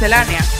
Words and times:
Miscelánea. 0.00 0.59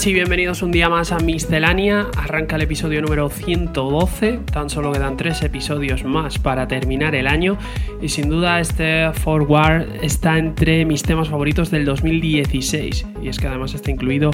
Buenas 0.00 0.06
y 0.06 0.14
bienvenidos 0.14 0.62
un 0.62 0.70
día 0.70 0.88
más 0.88 1.12
a 1.12 1.18
Miscelánea. 1.18 2.06
Arranca 2.16 2.56
el 2.56 2.62
episodio 2.62 3.02
número 3.02 3.28
112. 3.28 4.40
Tan 4.50 4.70
solo 4.70 4.92
quedan 4.92 5.18
tres 5.18 5.42
episodios 5.42 6.04
más 6.04 6.38
para 6.38 6.66
terminar 6.66 7.14
el 7.14 7.26
año. 7.26 7.58
Y 8.00 8.08
sin 8.08 8.30
duda 8.30 8.60
este 8.60 9.12
Forward 9.12 9.88
está 10.00 10.38
entre 10.38 10.86
mis 10.86 11.02
temas 11.02 11.28
favoritos 11.28 11.70
del 11.70 11.84
2016. 11.84 13.06
Y 13.22 13.28
es 13.28 13.38
que 13.38 13.48
además 13.48 13.74
está 13.74 13.90
incluido 13.90 14.30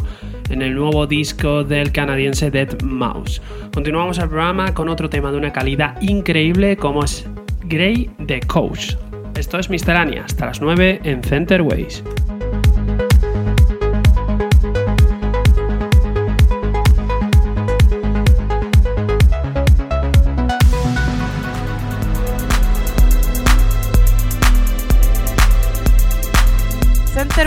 en 0.51 0.63
el 0.63 0.73
nuevo 0.73 1.09
disco 1.09 1.65
del 1.65 1.91
canadiense 1.91 2.53
Dead 2.53 2.81
Mouse. 2.83 3.43
Continuamos 3.75 4.19
el 4.19 4.29
programa 4.29 4.73
con 4.73 4.89
otro 4.89 5.11
tema 5.11 5.33
de 5.33 5.39
una 5.39 5.53
calidad 5.53 6.01
increíble 6.01 6.77
como 6.77 7.03
es 7.03 7.27
Grey 7.65 8.09
the 8.25 8.39
Coach. 8.41 8.95
Esto 9.37 9.59
es 9.59 9.69
Miscelánea, 9.69 10.27
hasta 10.27 10.47
las 10.47 10.61
9 10.61 11.01
en 11.03 11.23
Centerways. 11.25 12.05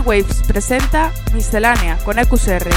Waves 0.10 0.42
presenta 0.48 1.14
Miscelánea 1.36 2.00
con 2.04 2.18
EQCR. 2.18 2.68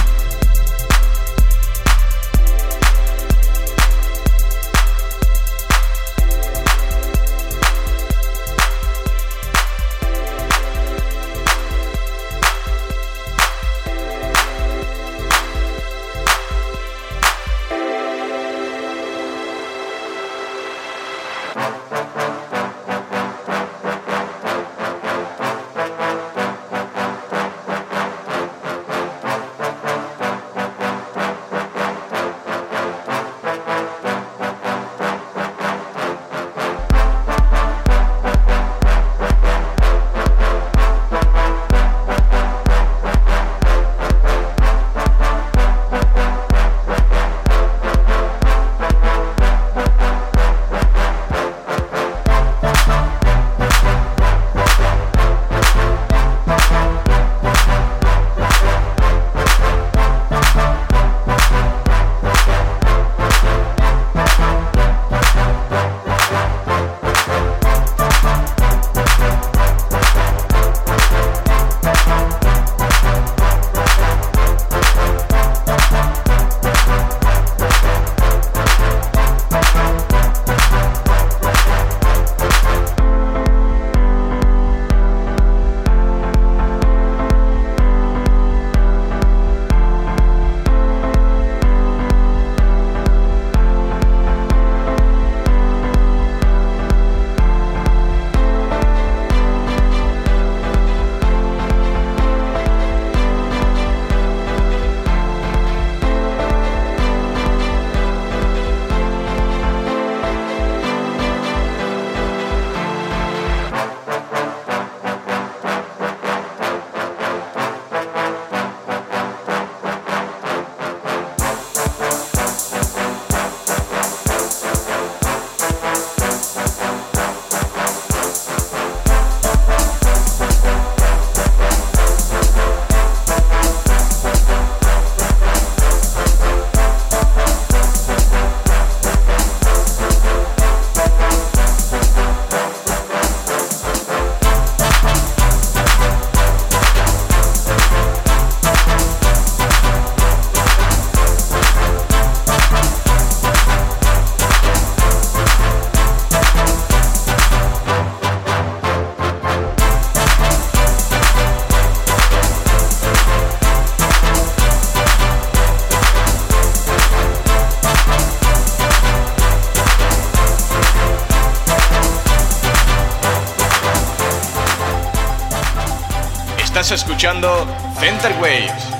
Escuchando 177.22 177.68
Center 178.00 178.32
Waves. 178.42 178.90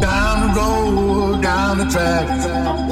Down 0.00 0.54
the 0.54 0.60
road, 0.60 1.42
down 1.42 1.76
the 1.76 1.84
track. 1.90 2.91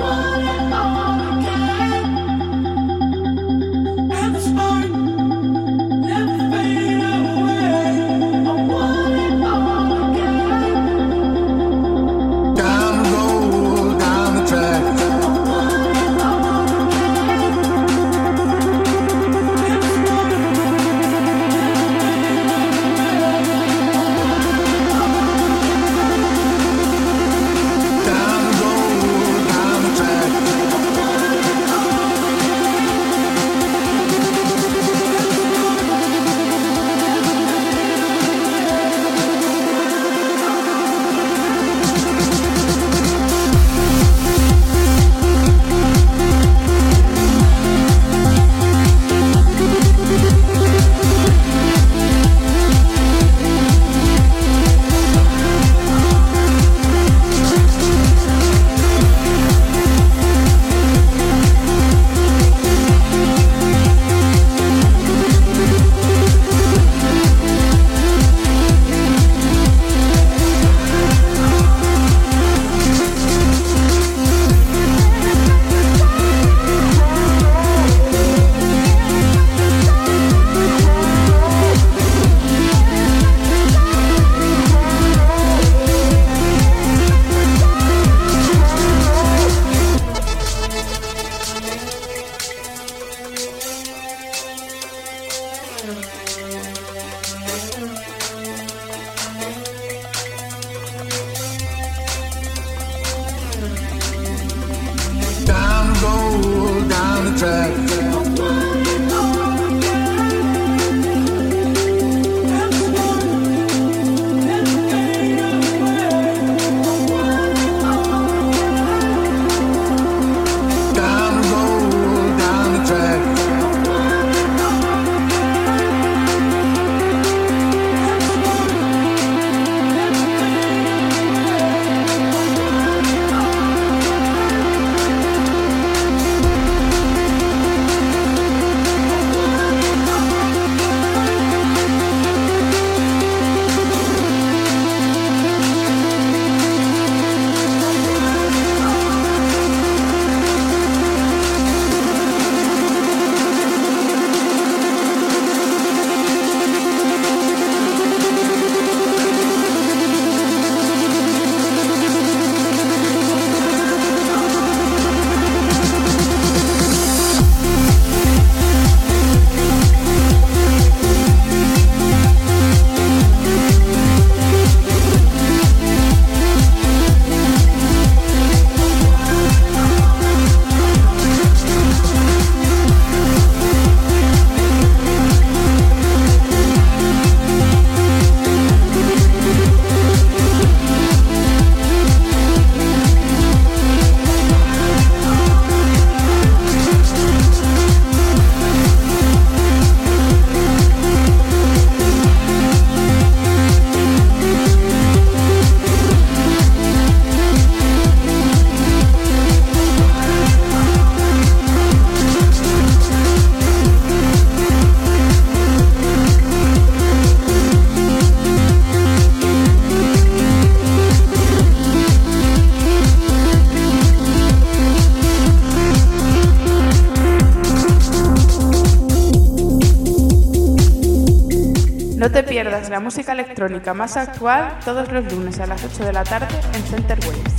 Música 233.11 233.33
electrónica 233.33 233.93
más 233.93 234.17
actual 234.17 234.79
todos 234.85 235.11
los 235.11 235.33
lunes 235.33 235.59
a 235.59 235.67
las 235.67 235.83
8 235.83 236.05
de 236.05 236.12
la 236.12 236.23
tarde 236.23 236.47
en 236.73 236.83
Center 236.85 237.19
Waves. 237.26 237.55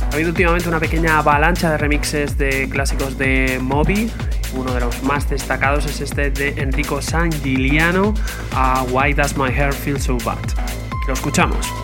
Ha 0.00 0.14
habido 0.14 0.30
últimamente 0.30 0.66
una 0.66 0.80
pequeña 0.80 1.18
avalancha 1.18 1.70
de 1.70 1.76
remixes 1.76 2.38
de 2.38 2.70
clásicos 2.70 3.18
de 3.18 3.58
Moby. 3.60 4.10
Uno 4.54 4.72
de 4.72 4.80
los 4.80 5.02
más 5.02 5.28
destacados 5.28 5.84
es 5.84 6.00
este 6.00 6.30
de 6.30 6.54
Enrico 6.56 7.02
San 7.02 7.30
Giliano 7.30 8.14
a 8.54 8.82
Why 8.84 9.12
Does 9.12 9.36
My 9.36 9.50
Hair 9.50 9.74
Feel 9.74 10.00
So 10.00 10.16
Bad. 10.24 10.38
Lo 11.06 11.12
escuchamos. 11.12 11.79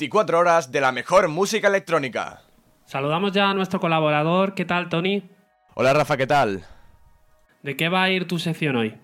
24 0.00 0.38
horas 0.38 0.72
de 0.72 0.80
la 0.80 0.92
mejor 0.92 1.28
música 1.28 1.68
electrónica. 1.68 2.40
Saludamos 2.86 3.32
ya 3.32 3.50
a 3.50 3.54
nuestro 3.54 3.80
colaborador. 3.80 4.54
¿Qué 4.54 4.64
tal, 4.64 4.88
Tony? 4.88 5.28
Hola 5.74 5.92
Rafa, 5.92 6.16
¿qué 6.16 6.26
tal? 6.26 6.64
¿De 7.62 7.76
qué 7.76 7.90
va 7.90 8.04
a 8.04 8.10
ir 8.10 8.26
tu 8.26 8.38
sección 8.38 8.76
hoy? 8.76 8.94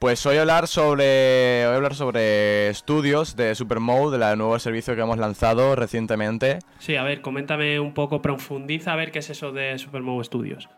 Pues 0.00 0.26
hoy 0.26 0.38
hablar 0.38 0.66
sobre, 0.66 1.62
voy 1.66 1.72
a 1.72 1.76
hablar 1.76 1.94
sobre 1.94 2.68
estudios 2.68 3.36
de 3.36 3.54
Supermode, 3.54 4.18
del 4.18 4.38
nuevo 4.38 4.58
servicio 4.58 4.96
que 4.96 5.02
hemos 5.02 5.18
lanzado 5.18 5.76
recientemente. 5.76 6.58
Sí, 6.80 6.96
a 6.96 7.04
ver, 7.04 7.20
coméntame 7.20 7.78
un 7.78 7.94
poco, 7.94 8.20
profundiza 8.20 8.94
a 8.94 8.96
ver 8.96 9.12
qué 9.12 9.20
es 9.20 9.30
eso 9.30 9.52
de 9.52 9.78
Supermovo 9.78 10.24
Studios. 10.24 10.68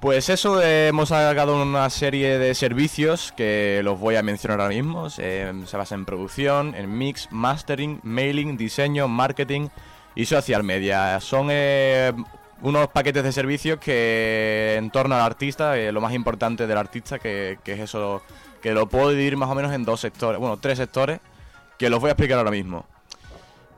Pues 0.00 0.28
eso, 0.28 0.62
hemos 0.62 1.08
sacado 1.08 1.60
una 1.60 1.90
serie 1.90 2.38
de 2.38 2.54
servicios 2.54 3.32
que 3.36 3.80
los 3.82 3.98
voy 3.98 4.14
a 4.14 4.22
mencionar 4.22 4.60
ahora 4.60 4.72
mismo. 4.72 5.10
Se 5.10 5.52
basa 5.72 5.96
en 5.96 6.04
producción, 6.04 6.76
en 6.76 6.96
mix, 6.96 7.26
mastering, 7.32 7.98
mailing, 8.04 8.56
diseño, 8.56 9.08
marketing 9.08 9.68
y 10.14 10.26
social 10.26 10.62
media. 10.62 11.18
Son 11.18 11.48
eh, 11.50 12.12
unos 12.62 12.86
paquetes 12.88 13.24
de 13.24 13.32
servicios 13.32 13.80
que 13.80 14.76
en 14.78 14.90
torno 14.90 15.16
al 15.16 15.22
artista, 15.22 15.76
eh, 15.76 15.90
lo 15.90 16.00
más 16.00 16.14
importante 16.14 16.68
del 16.68 16.78
artista, 16.78 17.18
que, 17.18 17.58
que 17.64 17.72
es 17.72 17.80
eso, 17.80 18.22
que 18.62 18.74
lo 18.74 18.88
puedo 18.88 19.10
dividir 19.10 19.36
más 19.36 19.50
o 19.50 19.56
menos 19.56 19.72
en 19.72 19.84
dos 19.84 19.98
sectores, 19.98 20.38
bueno, 20.38 20.58
tres 20.58 20.78
sectores, 20.78 21.18
que 21.76 21.90
los 21.90 21.98
voy 21.98 22.10
a 22.10 22.12
explicar 22.12 22.38
ahora 22.38 22.52
mismo. 22.52 22.86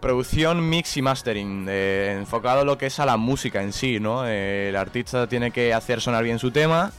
Producción, 0.01 0.67
mix 0.67 0.97
y 0.97 1.03
mastering, 1.03 1.67
eh, 1.69 2.17
enfocado 2.19 2.65
lo 2.65 2.79
que 2.79 2.87
es 2.87 2.99
a 3.01 3.07
la 3.07 3.19
música 3.19 3.63
en 3.63 3.75
sí, 3.75 4.01
¿no? 4.01 4.27
Eh, 4.27 4.71
el 4.71 4.77
artista 4.77 5.27
tiene 5.27 5.51
que 5.51 5.75
hacer 5.75 6.01
sonar 6.01 6.25
bien 6.25 6.39
su 6.39 6.51
tema 6.51 6.91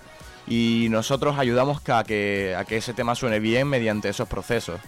y 0.48 0.88
nosotros 0.92 1.40
ayudamos 1.40 1.82
a 1.90 2.04
que, 2.04 2.56
a 2.56 2.64
que 2.64 2.78
ese 2.78 2.94
tema 2.94 3.16
suene 3.16 3.40
bien 3.40 3.68
mediante 3.68 4.10
esos 4.10 4.28
procesos. 4.28 4.80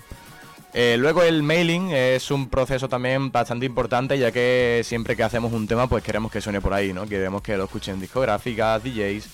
Eh, 0.76 0.96
luego 1.00 1.24
el 1.24 1.42
mailing 1.42 1.92
es 1.92 2.30
un 2.30 2.50
proceso 2.50 2.88
también 2.88 3.32
bastante 3.32 3.66
importante 3.66 4.18
ya 4.18 4.32
que 4.32 4.82
siempre 4.84 5.16
que 5.16 5.24
hacemos 5.24 5.54
un 5.54 5.68
tema 5.68 5.88
pues 5.88 6.04
queremos 6.04 6.32
que 6.32 6.42
suene 6.42 6.62
por 6.62 6.74
ahí, 6.74 6.94
¿no? 6.94 7.08
Queremos 7.08 7.42
que 7.42 7.58
lo 7.58 7.64
escuchen 7.64 8.00
discográficas, 8.00 8.84
DJs. 8.84 9.28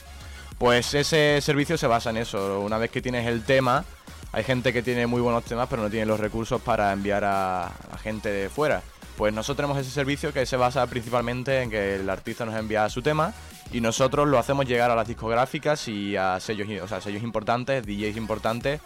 Pues 0.58 0.94
ese 0.94 1.40
servicio 1.42 1.78
se 1.78 1.88
basa 1.88 2.10
en 2.12 2.18
eso. 2.18 2.62
Una 2.62 2.78
vez 2.78 2.92
que 2.92 3.02
tienes 3.02 3.26
el 3.28 3.44
tema, 3.44 3.84
hay 4.32 4.44
gente 4.44 4.74
que 4.74 4.82
tiene 4.82 5.08
muy 5.08 5.22
buenos 5.22 5.44
temas 5.44 5.68
pero 5.70 5.82
no 5.82 5.90
tiene 5.90 6.06
los 6.06 6.20
recursos 6.20 6.62
para 6.62 6.92
enviar 6.94 7.24
a, 7.26 7.72
gente 8.02 8.30
de 8.30 8.50
fuera. 8.50 8.82
Pues 9.18 9.34
nosotros 9.34 9.58
tenemos 9.58 9.78
ese 9.78 9.92
servicio 9.92 10.32
que 10.32 10.46
se 10.46 10.56
basa 10.56 10.86
principalmente 10.88 11.62
en 11.62 11.70
que 11.70 11.96
el 11.96 12.10
artista 12.10 12.46
nos 12.46 12.56
envía 12.56 12.88
su 12.90 13.02
tema 13.02 13.34
y 13.72 13.82
nosotros 13.82 14.28
lo 14.28 14.40
hacemos 14.40 14.66
llegar 14.66 14.92
a 14.92 14.96
las 14.96 15.08
discográficas 15.08 15.88
y 15.90 16.16
a 16.16 16.40
sellos, 16.40 16.68
o 16.82 16.88
sea, 16.88 17.02
sellos 17.02 17.22
importantes, 17.22 17.86
DJs 17.86 18.16
importantes, 18.16 18.80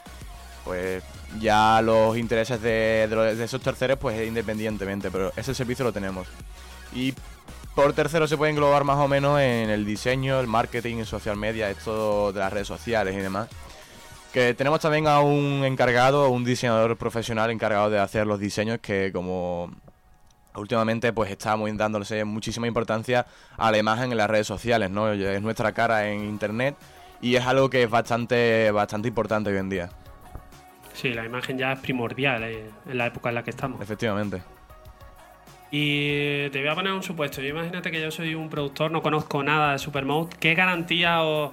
pues 0.65 1.03
ya 1.39 1.81
los 1.83 2.17
intereses 2.17 2.61
de 2.61 3.03
esos 3.43 3.61
terceros 3.61 3.99
pues 3.99 4.27
independientemente, 4.27 5.11
pero 5.11 5.31
ese 5.35 5.53
servicio 5.53 5.85
lo 5.85 5.93
tenemos. 5.93 6.27
Y 6.95 7.13
por 7.75 7.93
tercero 7.93 8.27
se 8.27 8.37
puede 8.37 8.51
englobar 8.51 8.83
más 8.83 8.97
o 8.97 9.07
menos 9.07 9.39
en 9.39 9.69
el 9.69 9.85
diseño, 9.85 10.39
el 10.39 10.47
marketing, 10.47 10.97
el 10.97 11.05
social 11.07 11.37
media, 11.37 11.69
esto 11.69 12.31
de 12.31 12.39
las 12.39 12.53
redes 12.53 12.67
sociales 12.67 13.15
y 13.15 13.19
demás. 13.19 13.49
Que 14.33 14.55
tenemos 14.55 14.79
también 14.79 15.05
a 15.05 15.19
un 15.19 15.63
encargado, 15.63 16.27
un 16.29 16.43
diseñador 16.43 16.97
profesional 16.97 17.51
encargado 17.51 17.91
de 17.91 17.99
hacer 17.99 18.25
los 18.25 18.39
diseños 18.39 18.79
que 18.79 19.11
como 19.13 19.71
últimamente 20.55 21.13
pues 21.13 21.29
está 21.31 21.55
muy 21.55 21.71
dándose 21.73 22.25
muchísima 22.25 22.67
importancia 22.67 23.27
a 23.57 23.71
la 23.71 23.77
imagen 23.77 24.11
en 24.11 24.17
las 24.17 24.27
redes 24.29 24.47
sociales, 24.47 24.89
¿no? 24.89 25.11
Es 25.11 25.41
nuestra 25.41 25.71
cara 25.73 26.09
en 26.09 26.25
internet 26.25 26.75
y 27.21 27.35
es 27.35 27.45
algo 27.45 27.69
que 27.69 27.83
es 27.83 27.89
bastante, 27.89 28.71
bastante 28.71 29.07
importante 29.07 29.51
hoy 29.51 29.57
en 29.57 29.69
día. 29.69 29.89
Sí, 30.93 31.13
la 31.13 31.25
imagen 31.25 31.57
ya 31.57 31.73
es 31.73 31.79
primordial 31.79 32.43
eh, 32.43 32.69
en 32.87 32.97
la 32.97 33.07
época 33.07 33.29
en 33.29 33.35
la 33.35 33.43
que 33.43 33.51
estamos. 33.51 33.81
Efectivamente. 33.81 34.41
Y 35.71 36.49
te 36.49 36.59
voy 36.59 36.67
a 36.67 36.75
poner 36.75 36.93
un 36.93 37.01
supuesto. 37.01 37.41
Yo 37.41 37.49
imagínate 37.49 37.89
que 37.89 37.99
yo 37.99 38.11
soy 38.11 38.35
un 38.35 38.49
productor, 38.49 38.91
no 38.91 39.01
conozco 39.01 39.41
nada 39.41 39.71
de 39.71 39.79
Supermode. 39.79 40.29
¿Qué 40.39 40.53
garantía 40.53 41.23
o 41.23 41.51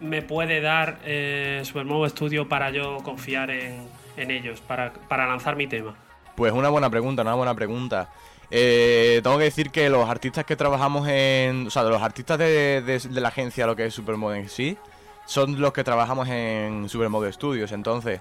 me 0.00 0.22
puede 0.22 0.60
dar 0.60 0.98
eh, 1.04 1.62
Supermode 1.64 2.10
Studio 2.10 2.48
para 2.48 2.70
yo 2.70 2.98
confiar 2.98 3.50
en, 3.50 3.88
en 4.16 4.30
ellos, 4.30 4.60
para, 4.60 4.92
para, 4.92 5.26
lanzar 5.26 5.56
mi 5.56 5.66
tema? 5.66 5.94
Pues 6.34 6.52
una 6.52 6.68
buena 6.68 6.90
pregunta, 6.90 7.22
una 7.22 7.34
buena 7.34 7.54
pregunta. 7.54 8.10
Eh, 8.50 9.20
tengo 9.22 9.38
que 9.38 9.44
decir 9.44 9.70
que 9.70 9.88
los 9.88 10.08
artistas 10.08 10.44
que 10.44 10.56
trabajamos 10.56 11.08
en. 11.08 11.66
O 11.66 11.70
sea, 11.70 11.82
los 11.82 12.02
artistas 12.02 12.38
de, 12.38 12.82
de, 12.82 12.98
de 12.98 13.20
la 13.20 13.28
agencia, 13.28 13.66
lo 13.66 13.74
que 13.74 13.86
es 13.86 13.94
Supermode 13.94 14.38
en 14.38 14.48
sí, 14.48 14.76
son 15.26 15.60
los 15.60 15.72
que 15.72 15.82
trabajamos 15.82 16.28
en 16.28 16.88
Supermode 16.88 17.32
Studios. 17.32 17.72
Entonces, 17.72 18.20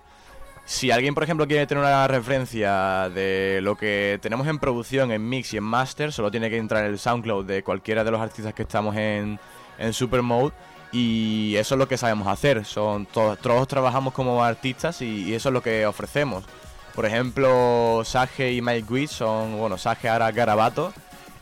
si 0.66 0.90
alguien, 0.90 1.14
por 1.14 1.24
ejemplo, 1.24 1.48
quiere 1.48 1.68
tener 1.68 1.84
una 1.84 2.08
referencia 2.08 3.10
de 3.10 3.60
lo 3.62 3.76
que 3.76 4.18
tenemos 4.22 4.48
en 4.48 4.58
producción, 4.58 5.12
en 5.12 5.30
mix 5.30 5.54
y 5.54 5.58
en 5.58 5.64
master, 5.64 6.12
solo 6.12 6.32
tiene 6.32 6.50
que 6.50 6.58
entrar 6.58 6.84
en 6.84 6.92
el 6.92 7.00
SoundCloud 7.00 7.46
de 7.46 7.64
cualquiera 7.64 8.04
de 8.04 8.10
los 8.10 8.20
artistas 8.20 8.54
que 8.56 8.64
estamos 8.64 8.96
en, 8.96 9.40
en 9.78 9.94
Supermode. 9.94 10.54
Y 10.98 11.58
eso 11.58 11.76
es 11.76 11.80
lo 11.80 11.90
que 11.90 11.98
sabemos 11.98 12.26
hacer. 12.30 12.64
Son 12.64 13.06
todos, 13.06 13.68
trabajamos 13.68 14.14
como 14.14 14.42
artistas 14.42 15.02
y, 15.02 15.34
eso 15.36 15.50
es 15.50 15.54
lo 15.54 15.62
que 15.62 15.86
ofrecemos. 15.86 16.46
Por 16.94 17.06
ejemplo, 17.06 18.02
Sage 18.06 18.54
y 18.54 18.62
Mike 18.62 18.86
Witt 18.90 19.10
son, 19.10 19.58
bueno, 19.58 19.78
Sage 19.78 20.08
ahora 20.08 20.32
Garabato 20.32 20.94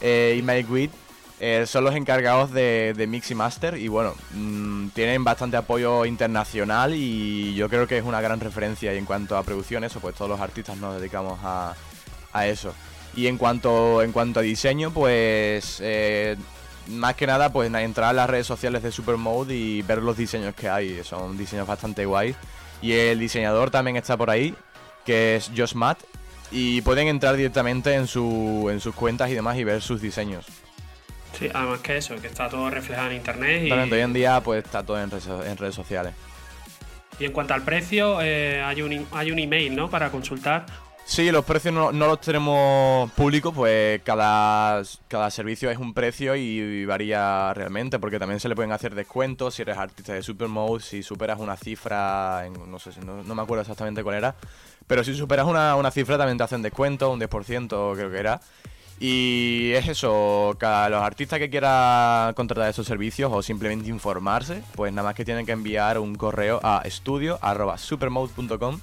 eh, 0.02 0.36
y 0.40 0.42
Mike 0.42 0.72
Witt 0.72 0.92
eh, 1.40 1.66
son 1.68 1.84
los 1.84 1.94
encargados 1.94 2.52
de, 2.52 2.96
de, 2.98 3.06
Mix 3.06 3.30
y 3.30 3.36
Master 3.36 3.78
y 3.78 3.90
bueno, 3.90 4.16
mmm, 4.34 4.88
tienen 4.88 5.24
bastante 5.24 5.56
apoyo 5.56 6.06
internacional 6.06 6.96
y 6.96 7.54
yo 7.54 7.70
creo 7.70 7.86
que 7.86 8.00
es 8.00 8.04
una 8.04 8.22
gran 8.22 8.40
referencia 8.40 8.92
y 8.92 8.98
en 8.98 9.06
cuanto 9.06 9.38
a 9.38 9.44
producción 9.44 9.84
eso, 9.84 10.00
pues 10.00 10.16
todos 10.16 10.32
los 10.32 10.40
artistas 10.40 10.78
nos 10.78 10.96
dedicamos 11.00 11.38
a, 11.44 11.76
a 12.32 12.48
eso. 12.48 12.74
Y 13.16 13.28
en 13.28 13.38
cuanto, 13.38 14.02
en 14.02 14.12
cuanto 14.14 14.40
a 14.40 14.44
diseño, 14.44 14.90
pues 14.92 15.78
eh, 15.80 16.38
más 16.88 17.16
que 17.16 17.28
nada 17.28 17.52
pues 17.52 17.74
entrar 17.74 18.10
a 18.10 18.14
las 18.14 18.30
redes 18.30 18.48
sociales 18.48 18.84
de 18.84 18.92
Supermode 18.92 19.56
y 19.56 19.82
ver 19.82 20.00
los 20.02 20.18
diseños 20.18 20.56
que 20.56 20.70
hay, 20.70 21.04
son 21.04 21.38
diseños 21.38 21.68
bastante 21.68 22.06
guays. 22.06 22.36
Y 22.82 22.94
el 22.94 23.20
diseñador 23.20 23.72
también 23.72 23.96
está 23.96 24.18
por 24.18 24.30
ahí, 24.30 24.54
que 25.06 25.38
es 25.38 25.52
Josh 25.56 25.74
Matt, 25.74 26.00
y 26.52 26.82
pueden 26.82 27.08
entrar 27.08 27.36
directamente 27.36 27.94
en, 27.94 28.08
su, 28.08 28.68
en 28.70 28.80
sus 28.80 28.94
cuentas 28.94 29.30
y 29.30 29.34
demás 29.34 29.58
y 29.58 29.64
ver 29.64 29.82
sus 29.82 30.02
diseños. 30.02 30.46
Sí, 31.38 31.50
además 31.54 31.80
que 31.80 31.98
eso, 31.98 32.16
que 32.22 32.28
está 32.28 32.50
todo 32.50 32.70
reflejado 32.70 33.10
en 33.10 33.18
internet. 33.18 33.64
Y... 33.64 33.72
Hoy 33.72 34.00
en 34.00 34.14
día 34.14 34.42
pues 34.42 34.64
está 34.64 34.84
todo 34.84 35.02
en 35.02 35.10
redes, 35.10 35.28
en 35.28 35.58
redes 35.58 35.76
sociales. 35.76 36.14
Y 37.20 37.26
en 37.26 37.32
cuanto 37.32 37.54
al 37.54 37.62
precio, 37.62 38.20
eh, 38.22 38.62
hay, 38.62 38.82
un, 38.82 39.08
hay 39.12 39.32
un 39.32 39.40
email, 39.40 39.76
¿no? 39.76 39.90
Para 39.90 40.10
consultar. 40.10 40.66
Sí, 41.06 41.32
los 41.32 41.44
precios 41.44 41.74
no, 41.74 41.92
los 41.92 42.22
tenemos 42.22 43.12
públicos, 43.12 43.54
pues 43.54 44.02
cada, 44.04 44.82
cada 45.10 45.30
servicio 45.30 45.70
es 45.70 45.78
un 45.78 45.94
precio 45.94 46.36
y 46.36 46.86
varía 46.86 47.54
realmente, 47.54 48.00
porque 48.00 48.18
también 48.18 48.40
se 48.40 48.48
le 48.48 48.56
pueden 48.56 48.72
hacer 48.72 48.96
descuentos 48.96 49.54
si 49.56 49.62
eres 49.62 49.78
artista 49.78 50.14
de 50.14 50.24
Supermode, 50.24 50.82
si 50.82 51.04
superas 51.04 51.40
una 51.40 51.58
cifra, 51.58 52.46
no 52.68 52.80
sé, 52.80 52.92
no, 53.06 53.22
no, 53.22 53.36
me 53.36 53.42
acuerdo 53.42 53.62
exactamente 53.62 54.02
cuál 54.02 54.16
era, 54.16 54.36
pero 54.88 55.04
si 55.04 55.14
superas 55.14 55.46
una, 55.46 55.76
una 55.76 55.92
cifra 55.92 56.18
también 56.18 56.38
te 56.38 56.46
hacen 56.46 56.62
descuento, 56.62 57.12
un 57.12 57.20
10% 57.20 57.96
creo 57.96 58.10
que 58.10 58.18
era. 58.18 58.42
Y 59.00 59.72
es 59.74 59.90
eso, 59.90 60.56
cada, 60.58 60.88
los 60.90 61.04
artistas 61.04 61.38
que 61.38 61.50
quieran 61.50 62.34
contratar 62.34 62.70
esos 62.70 62.88
servicios 62.88 63.30
o 63.34 63.42
simplemente 63.42 63.90
informarse, 63.90 64.64
pues 64.76 64.94
nada 64.94 65.10
más 65.10 65.16
que 65.16 65.26
tienen 65.26 65.46
que 65.46 65.52
enviar 65.52 66.00
un 66.00 66.16
correo 66.16 66.62
a 66.64 66.82
estudio.supermode.com 66.86 68.80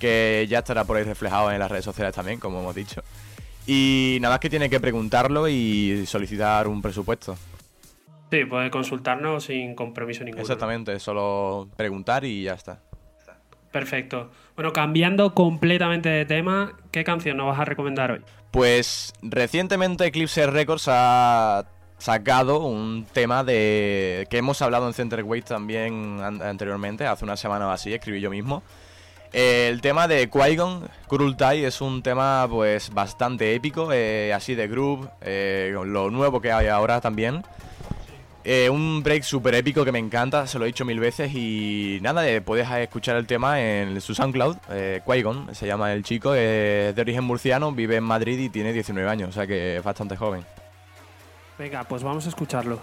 que 0.00 0.46
ya 0.48 0.58
estará 0.58 0.84
por 0.84 0.96
ahí 0.96 1.04
reflejado 1.04 1.52
en 1.52 1.60
las 1.60 1.70
redes 1.70 1.84
sociales 1.84 2.12
también, 2.12 2.40
como 2.40 2.58
hemos 2.58 2.74
dicho. 2.74 3.04
Y 3.66 4.18
nada 4.20 4.34
más 4.34 4.40
que 4.40 4.50
tienen 4.50 4.68
que 4.68 4.80
preguntarlo 4.80 5.46
y 5.48 6.04
solicitar 6.06 6.66
un 6.66 6.82
presupuesto. 6.82 7.36
Sí, 8.32 8.44
puede 8.44 8.70
consultarnos 8.70 9.44
sin 9.44 9.76
compromiso 9.76 10.24
ninguno. 10.24 10.42
Exactamente, 10.42 10.98
solo 10.98 11.68
preguntar 11.76 12.24
y 12.24 12.42
ya 12.42 12.54
está. 12.54 12.80
Perfecto. 13.70 14.30
Bueno, 14.56 14.72
cambiando 14.72 15.34
completamente 15.34 16.08
de 16.08 16.24
tema, 16.24 16.76
¿qué 16.90 17.04
canción 17.04 17.36
nos 17.36 17.46
vas 17.46 17.60
a 17.60 17.64
recomendar 17.64 18.10
hoy? 18.10 18.20
Pues 18.50 19.12
recientemente 19.22 20.06
Eclipse 20.06 20.46
Records 20.46 20.86
ha 20.88 21.66
sacado 21.98 22.60
un 22.60 23.06
tema 23.12 23.44
de 23.44 24.26
que 24.30 24.38
hemos 24.38 24.60
hablado 24.62 24.88
en 24.88 24.94
Centerweight 24.94 25.44
también 25.44 26.20
an 26.20 26.42
anteriormente, 26.42 27.06
hace 27.06 27.24
una 27.24 27.36
semana 27.36 27.68
o 27.68 27.70
así, 27.70 27.92
escribí 27.92 28.20
yo 28.20 28.30
mismo. 28.30 28.62
El 29.32 29.80
tema 29.80 30.08
de 30.08 30.28
Qui-Gon, 30.28 30.88
Cruelty, 31.06 31.64
es 31.64 31.80
un 31.80 32.02
tema 32.02 32.46
pues 32.50 32.90
bastante 32.92 33.54
épico, 33.54 33.92
eh, 33.92 34.32
así 34.34 34.56
de 34.56 34.66
groove, 34.66 35.08
eh, 35.20 35.72
lo 35.72 36.10
nuevo 36.10 36.40
que 36.40 36.50
hay 36.50 36.66
ahora 36.66 37.00
también. 37.00 37.44
Eh, 38.42 38.68
un 38.70 39.02
break 39.02 39.22
súper 39.22 39.54
épico 39.54 39.84
que 39.84 39.92
me 39.92 39.98
encanta, 40.00 40.46
se 40.46 40.58
lo 40.58 40.64
he 40.64 40.68
dicho 40.68 40.84
mil 40.84 40.98
veces 40.98 41.32
y 41.32 41.98
nada, 42.02 42.28
eh, 42.28 42.40
puedes 42.40 42.68
escuchar 42.68 43.16
el 43.16 43.26
tema 43.26 43.60
en 43.60 44.00
su 44.00 44.14
SoundCloud, 44.14 44.56
Qui-Gon, 45.06 45.54
se 45.54 45.66
llama 45.66 45.92
el 45.92 46.02
chico, 46.02 46.34
es 46.34 46.96
de 46.96 47.00
origen 47.00 47.22
murciano, 47.22 47.70
vive 47.70 47.96
en 47.96 48.04
Madrid 48.04 48.38
y 48.38 48.48
tiene 48.48 48.72
19 48.72 49.08
años, 49.08 49.28
o 49.28 49.32
sea 49.32 49.46
que 49.46 49.76
es 49.76 49.84
bastante 49.84 50.16
joven. 50.16 50.44
Venga, 51.56 51.84
pues 51.84 52.02
vamos 52.02 52.26
a 52.26 52.30
escucharlo. 52.30 52.80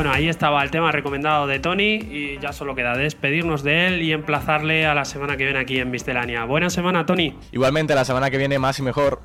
Bueno, 0.00 0.14
ahí 0.14 0.30
estaba 0.30 0.62
el 0.62 0.70
tema 0.70 0.90
recomendado 0.92 1.46
de 1.46 1.58
Tony 1.58 1.96
y 1.96 2.38
ya 2.40 2.54
solo 2.54 2.74
queda 2.74 2.96
despedirnos 2.96 3.62
de 3.62 3.86
él 3.86 4.00
y 4.00 4.14
emplazarle 4.14 4.86
a 4.86 4.94
la 4.94 5.04
semana 5.04 5.36
que 5.36 5.44
viene 5.44 5.58
aquí 5.58 5.78
en 5.78 5.90
Miscelánea. 5.90 6.46
Buena 6.46 6.70
semana, 6.70 7.04
Tony. 7.04 7.36
Igualmente, 7.52 7.94
la 7.94 8.06
semana 8.06 8.30
que 8.30 8.38
viene 8.38 8.58
más 8.58 8.78
y 8.78 8.82
mejor. 8.82 9.20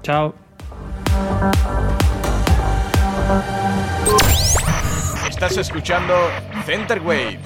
Chao. 0.00 0.34
Estás 5.28 5.58
escuchando 5.58 6.14
Center 6.64 7.02
Wave. 7.02 7.38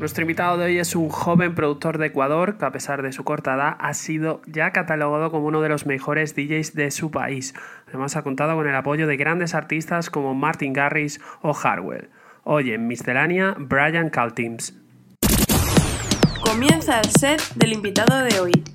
Nuestro 0.00 0.22
invitado 0.22 0.58
de 0.58 0.64
hoy 0.66 0.78
es 0.78 0.96
un 0.96 1.08
joven 1.08 1.54
productor 1.54 1.98
de 1.98 2.06
Ecuador 2.06 2.58
que 2.58 2.64
a 2.64 2.72
pesar 2.72 3.02
de 3.02 3.12
su 3.12 3.22
corta 3.22 3.54
edad 3.54 3.76
ha 3.78 3.94
sido 3.94 4.42
ya 4.46 4.72
catalogado 4.72 5.30
como 5.30 5.46
uno 5.46 5.60
de 5.60 5.68
los 5.68 5.86
mejores 5.86 6.34
DJs 6.34 6.74
de 6.74 6.90
su 6.90 7.12
país. 7.12 7.54
Además 7.88 8.16
ha 8.16 8.22
contado 8.22 8.56
con 8.56 8.68
el 8.68 8.74
apoyo 8.74 9.06
de 9.06 9.16
grandes 9.16 9.54
artistas 9.54 10.10
como 10.10 10.34
Martin 10.34 10.72
Garrix 10.72 11.20
o 11.42 11.54
Harwell. 11.56 12.10
Hoy 12.42 12.72
en 12.72 12.88
Miscelánea, 12.88 13.54
Brian 13.56 14.10
Caltims. 14.10 14.74
Comienza 16.44 17.00
el 17.00 17.10
set 17.10 17.40
del 17.54 17.72
invitado 17.72 18.18
de 18.18 18.40
hoy. 18.40 18.73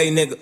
Day, 0.00 0.10
nigga. 0.10 0.36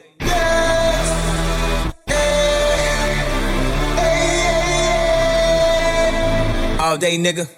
All 6.81 6.97
day, 6.97 7.19
nigga. 7.19 7.49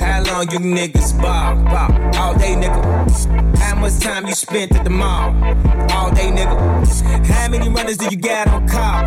How 0.00 0.22
long 0.22 0.48
you 0.52 0.60
niggas 0.60 1.20
ball? 1.20 1.56
ball? 1.64 1.90
All 2.22 2.34
day, 2.38 2.54
nigga. 2.54 3.58
How 3.58 3.74
much 3.74 3.98
time 3.98 4.26
you 4.26 4.34
spent 4.34 4.76
at 4.76 4.84
the 4.84 4.90
mall? 4.90 5.34
All 5.92 6.12
day, 6.14 6.30
nigga. 6.30 7.26
How 7.26 7.48
many 7.48 7.68
runners 7.68 7.96
do 7.96 8.06
you 8.10 8.16
got 8.16 8.46
on 8.48 8.68
call? 8.68 9.02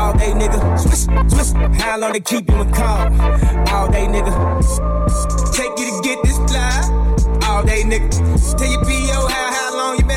All 0.00 0.14
day, 0.18 0.32
nigga. 0.32 0.58
Swish, 0.80 1.04
swish. 1.32 1.80
How 1.80 1.96
long 1.96 2.12
they 2.12 2.20
keep 2.20 2.50
you 2.50 2.60
in 2.60 2.72
call? 2.72 3.06
All 3.72 3.88
day, 3.88 4.06
nigga. 4.08 4.32
Take 5.54 5.78
you 5.78 5.86
to 5.92 6.00
get 6.02 6.18
this 6.24 6.38
fly. 6.50 7.06
All 7.48 7.62
day, 7.62 7.82
nigga. 7.84 8.10
Tell 8.58 8.68
your 8.68 8.82
PO 8.82 9.28
how, 9.28 9.52
how 9.52 9.76
long 9.76 9.98
you 9.98 10.04
been 10.04 10.15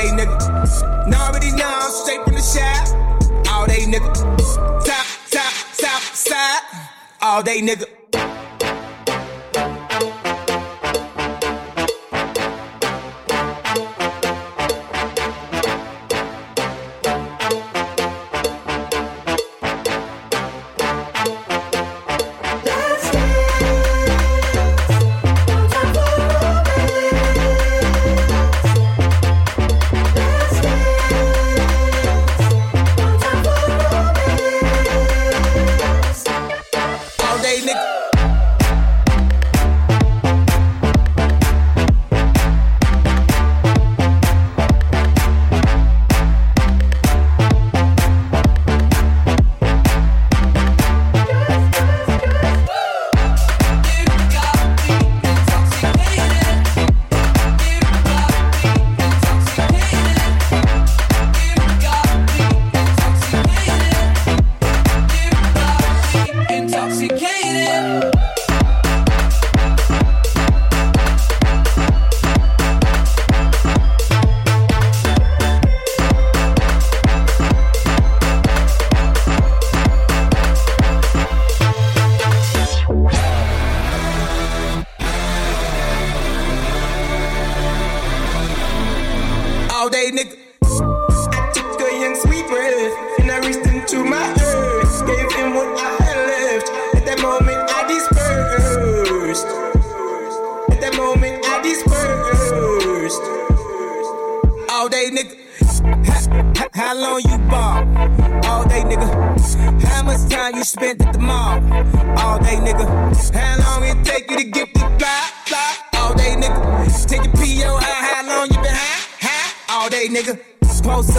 they 0.00 0.08
nigga. 0.10 1.08
Now 1.08 1.28
already 1.28 1.52
now, 1.52 1.78
I'm 1.80 1.92
straight 1.92 2.24
from 2.24 2.34
the 2.34 2.42
shop. 2.42 2.88
All 3.52 3.66
they 3.66 3.84
nigga. 3.84 4.12
Top, 4.84 5.06
top, 5.30 5.52
top, 5.76 6.02
side. 6.14 6.62
All 7.20 7.42
they 7.42 7.60
nigga. 7.60 7.99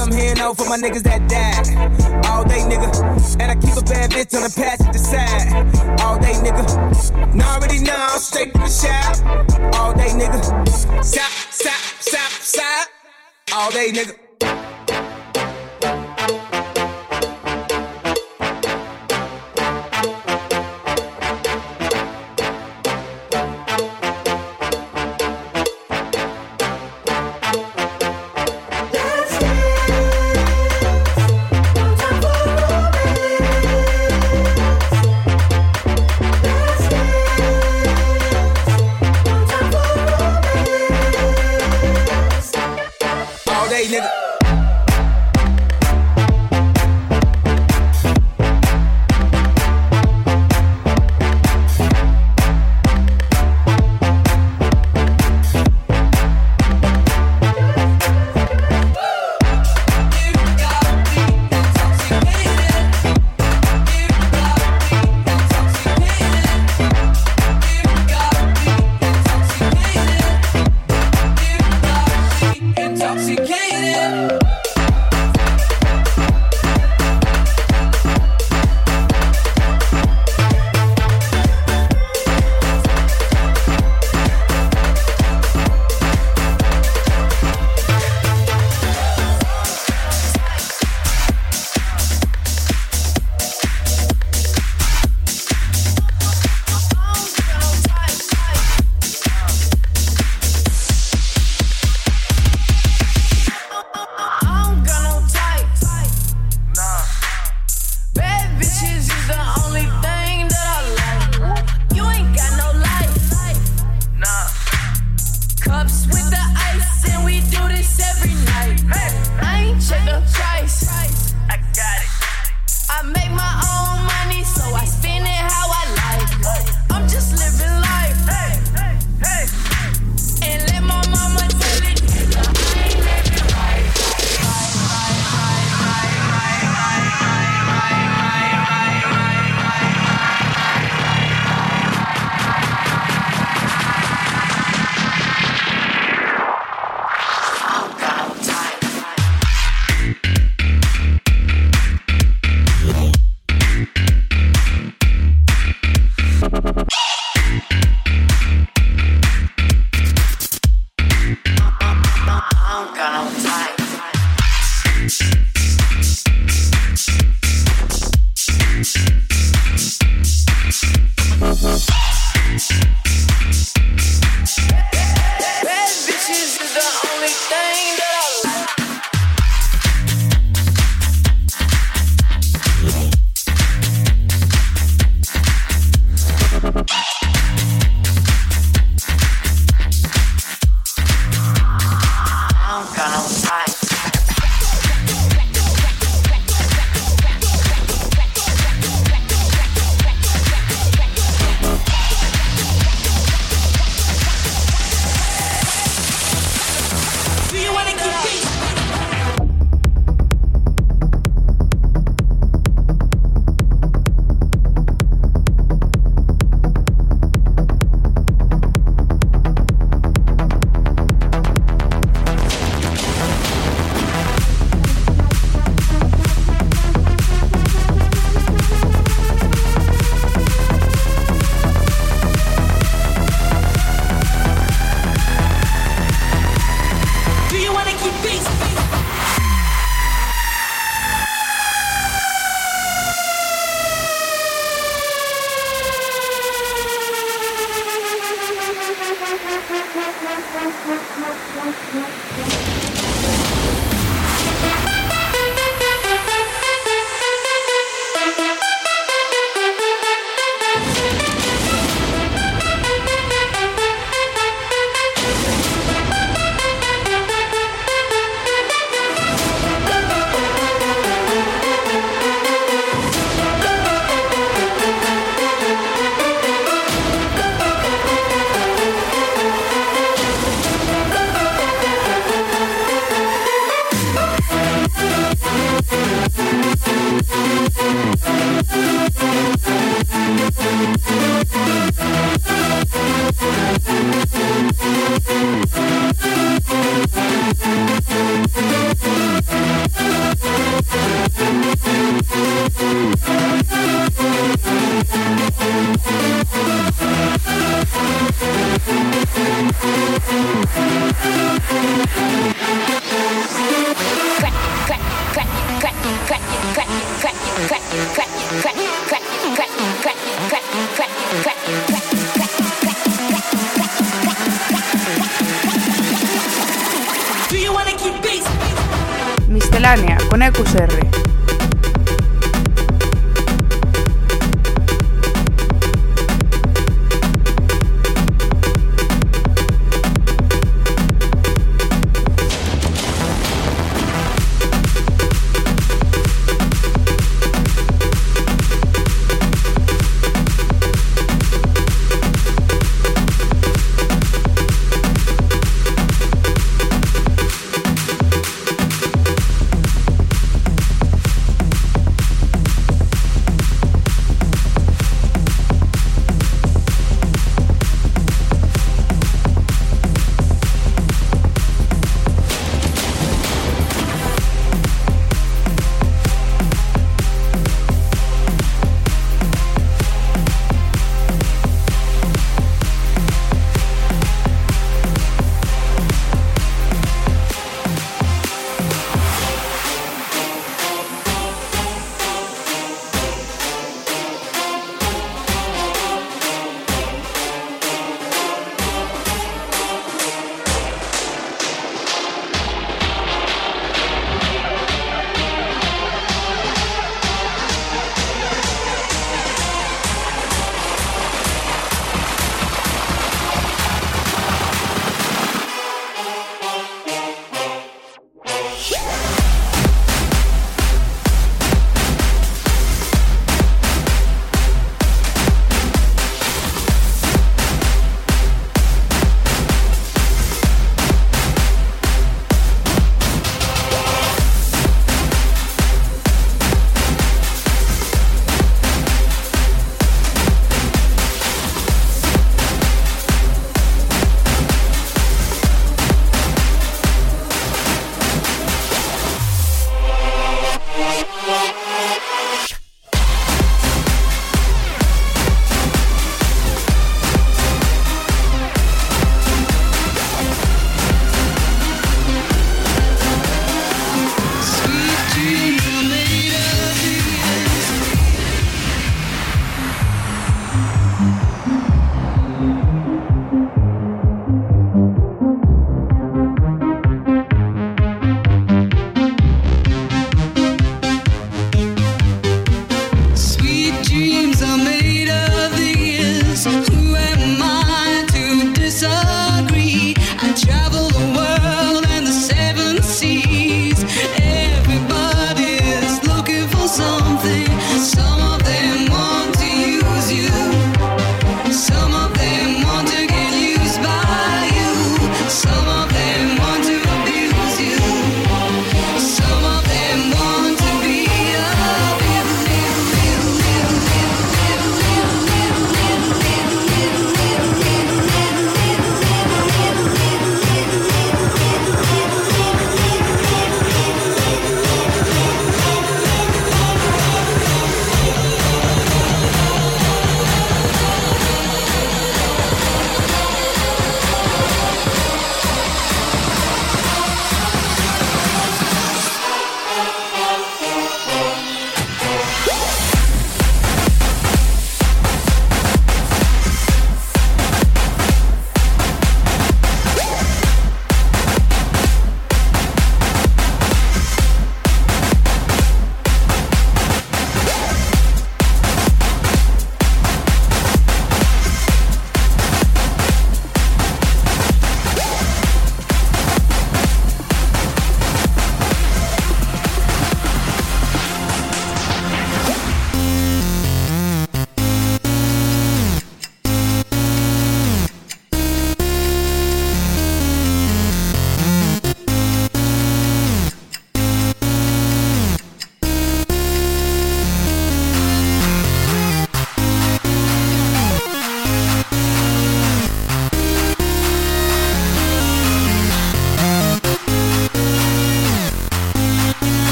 Some 0.00 0.12
here 0.12 0.34
now 0.34 0.54
for 0.54 0.64
my 0.64 0.78
niggas 0.78 1.02
that 1.02 1.28
died. 1.28 2.24
All 2.24 2.42
day, 2.42 2.60
nigga. 2.60 2.88
And 3.38 3.50
I 3.50 3.54
keep 3.54 3.76
a 3.76 3.82
bad 3.82 4.10
bitch 4.10 4.34
on 4.34 4.42
the 4.44 4.52
passenger 4.56 4.98
side. 4.98 6.00
All 6.00 6.18
day, 6.18 6.32
nigga. 6.40 7.34
Now 7.34 7.56
already 7.56 7.80
know 7.80 7.94
I'm 7.94 8.18
straight 8.18 8.50
from 8.52 8.62
the 8.62 8.68
shop. 8.68 9.20
All 9.78 9.92
day, 9.92 10.08
nigga. 10.08 11.04
Stop, 11.04 11.30
stop, 11.50 11.82
stop, 12.00 12.30
stop. 12.30 12.88
All 13.52 13.70
day, 13.72 13.92
nigga. 13.92 14.29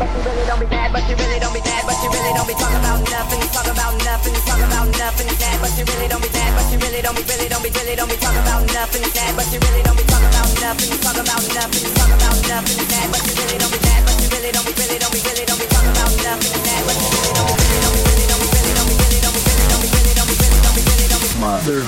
Really 0.00 0.46
don't 0.46 0.60
be 0.60 0.66
mad, 0.66 0.92
but 0.92 1.06
you 1.06 1.14
really 1.14 1.38
don't 1.38 1.54
be 1.54 1.62
mad, 1.62 1.86
but 1.86 1.94
you 2.02 2.10
really 2.10 2.32
don't 2.34 2.48
be 2.48 2.54
talking 2.58 2.80
about 2.82 2.98
nothing, 3.10 3.40
talk 3.54 3.66
about 3.70 3.94
nothing, 4.02 4.34
talk 4.42 4.58
about 4.58 4.88
nothing, 4.98 5.28
sad, 5.38 5.60
but 5.62 5.70
you 5.78 5.84
really 5.86 6.08
don't 6.08 6.22
be 6.22 6.28
mad, 6.34 6.50
but 6.58 6.66
you 6.72 6.78
really 6.82 7.02
don't 7.02 7.14
be, 7.14 7.22
really 7.30 7.48
don't 7.48 7.62
be, 7.62 7.70
really 7.70 7.94
don't 7.94 8.10
be 8.10 8.16
talking 8.18 8.42
about 8.42 8.66
nothing, 8.74 9.04
sad, 9.14 9.36
but 9.38 9.46
you 9.54 9.60
really 9.62 9.82
don't 9.86 9.96
be 9.96 10.02
talking 10.10 10.26
about 10.34 10.50
nothing, 10.58 10.90
talk 10.98 11.18
about 11.18 11.42
nothing, 11.54 11.86
talk 11.94 12.10
about 12.10 12.34
nothing, 12.50 12.78
sad, 12.90 13.06
but 13.14 13.22
you 13.22 13.34
really 13.38 13.58
don't 13.58 13.70
be 13.70 13.78
mad, 13.86 14.02
but 14.02 14.18
you 14.18 14.26
really 14.34 14.50
don't 14.50 14.66
be, 14.66 14.72
really 14.74 14.98
don't 14.98 15.14
be, 15.14 15.20
really 15.22 15.44
don't 15.46 15.60
be 15.62 15.66
talking 15.70 15.94
about 15.94 16.10
nothing, 16.26 16.54
sad, 16.64 16.82
but 16.90 16.96
you 16.98 17.06
really 17.14 17.32
don't 17.38 17.54
be, 17.54 17.62
really 17.70 18.26
don't 18.26 18.42
be, 18.42 18.50
really 18.50 18.74
don't 18.74 18.90
be, 18.90 18.98
really 18.98 19.20
don't 19.22 19.34
be, 19.34 19.42
really 19.46 19.66
don't 19.70 19.78
be, 19.78 19.86
really 19.94 20.14
don't 20.18 20.26
be, 20.26 20.26
really 20.26 20.26
don't 20.26 20.26
be, 20.26 20.34
really 20.42 20.58
don't 20.58 20.74
be, 20.74 20.82
really 20.90 21.06
don't 21.06 21.22
be. 21.22 21.30
Mother 21.38 21.86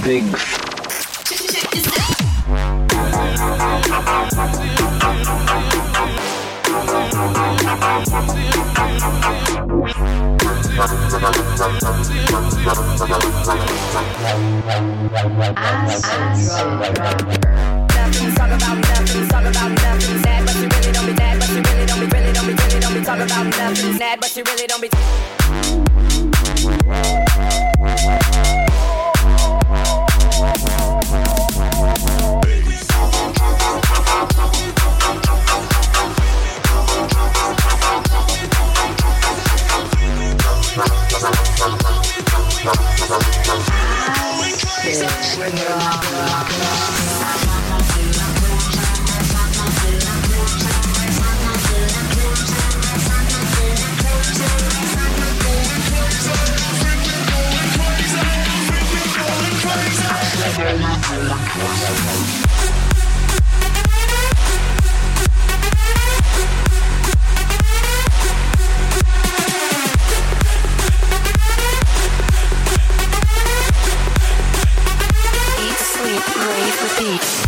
big 0.00 0.24
Nothing, 3.28 3.36
talk 3.36 3.98
about 3.98 6.37
but 24.20 24.36
you 24.36 24.42
really 24.44 24.66
don't 24.66 24.80
be 24.80 24.88
I'm 42.70 44.36
going 44.36 44.52
crazy. 44.58 45.06
beat. 76.98 77.47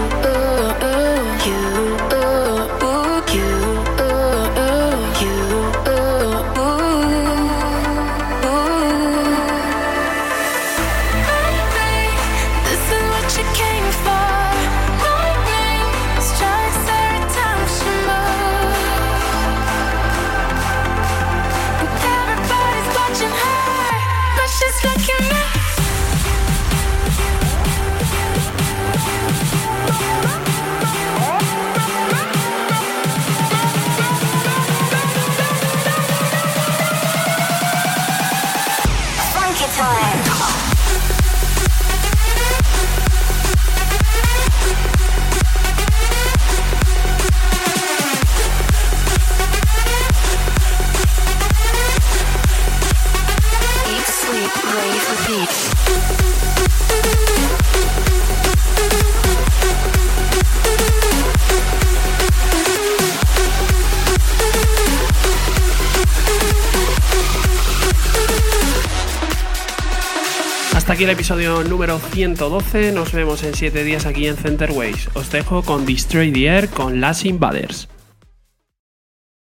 el 71.03 71.09
episodio 71.09 71.63
número 71.63 71.97
112. 71.99 72.91
Nos 72.91 73.11
vemos 73.11 73.43
en 73.43 73.55
7 73.55 73.83
días 73.83 74.05
aquí 74.05 74.27
en 74.27 74.35
Centerways. 74.35 75.09
Os 75.13 75.31
dejo 75.31 75.63
con 75.63 75.85
Destroy 75.85 76.31
the 76.31 76.45
Air 76.45 76.69
con 76.69 77.01
Las 77.01 77.25
Invaders. 77.25 77.90